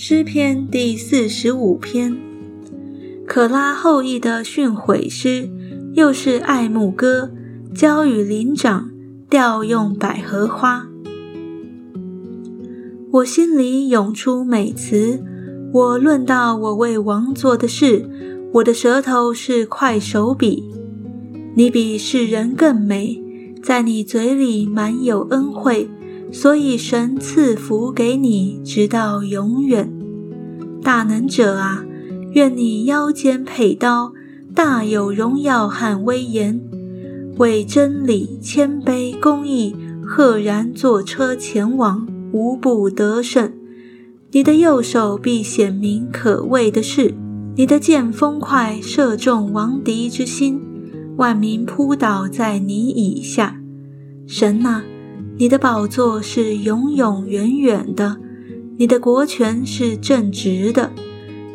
[0.00, 2.16] 诗篇第四十五篇，
[3.26, 5.50] 可拉后裔的训诲诗，
[5.94, 7.32] 又是爱慕歌，
[7.74, 8.92] 交与灵长，
[9.28, 10.86] 调用百合花。
[13.10, 15.20] 我心里涌出美词，
[15.72, 18.08] 我论到我为王做的事，
[18.52, 20.62] 我的舌头是快手笔。
[21.56, 23.20] 你比世人更美，
[23.60, 25.90] 在你嘴里满有恩惠。
[26.30, 29.90] 所以神赐福给你，直到永远。
[30.82, 31.84] 大能者啊，
[32.32, 34.12] 愿你腰间佩刀，
[34.54, 36.60] 大有荣耀和威严，
[37.36, 39.74] 为真理、谦卑、公义，
[40.04, 43.52] 赫然坐车前往，无不得胜。
[44.32, 47.14] 你的右手必显明可畏的事，
[47.56, 50.60] 你的剑锋快，射中王敌之心，
[51.16, 53.60] 万民扑倒在你以下。
[54.26, 54.84] 神啊！
[55.38, 58.16] 你的宝座是永永远远的，
[58.80, 60.92] 你的国权是正直的，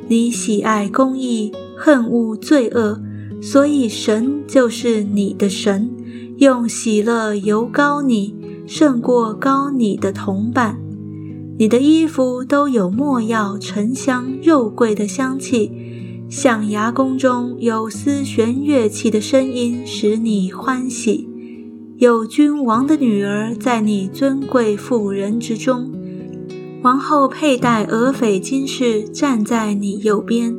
[0.09, 2.99] 你喜爱公义，恨恶罪恶，
[3.41, 5.89] 所以神就是你的神，
[6.39, 8.35] 用喜乐油膏你，
[8.67, 10.77] 胜过高你的同伴。
[11.57, 15.71] 你的衣服都有墨药、沉香、肉桂的香气，
[16.27, 21.29] 象牙宫中有丝弦乐器的声音，使你欢喜。
[21.99, 25.89] 有君王的女儿在你尊贵妇人之中，
[26.83, 30.53] 王后佩戴鹅翡金饰站在你右边。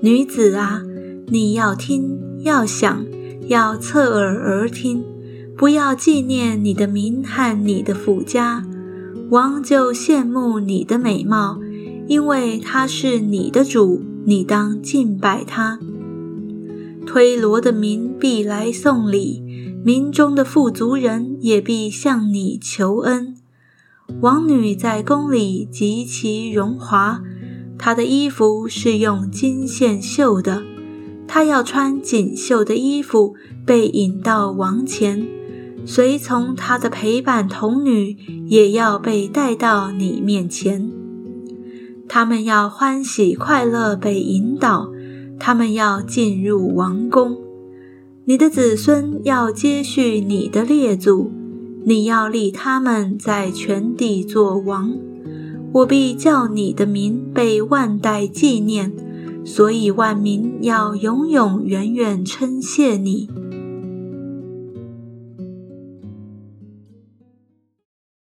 [0.00, 0.82] 女子啊，
[1.28, 3.06] 你要听，要想，
[3.46, 5.04] 要侧耳而听，
[5.56, 8.66] 不要纪念你的名和你的府家。
[9.30, 11.60] 王就羡慕你的美貌，
[12.08, 15.78] 因为他是你的主，你当敬拜他。
[17.06, 19.42] 推罗的民必来送礼。
[19.84, 23.36] 民中的富足人也必向你求恩。
[24.20, 27.22] 王女在宫里极其荣华，
[27.78, 30.62] 她的衣服是用金线绣的。
[31.26, 33.34] 她要穿锦绣的衣服，
[33.64, 35.26] 被引到王前，
[35.86, 38.14] 随从她的陪伴童女
[38.46, 40.90] 也要被带到你面前。
[42.06, 44.90] 他们要欢喜快乐被引导，
[45.40, 47.38] 他们要进入王宫。
[48.26, 51.30] 你的子孙要接续你的列祖，
[51.86, 54.96] 你要立他们在全地做王。
[55.72, 58.92] 我必叫你的名被万代纪念，
[59.44, 63.28] 所以万民要永永远远称谢你。